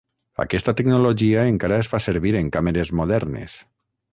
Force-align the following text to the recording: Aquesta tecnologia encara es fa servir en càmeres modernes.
Aquesta 0.43 0.73
tecnologia 0.79 1.43
encara 1.51 1.79
es 1.83 1.91
fa 1.91 2.01
servir 2.07 2.35
en 2.43 2.51
càmeres 2.57 2.93
modernes. 3.03 3.61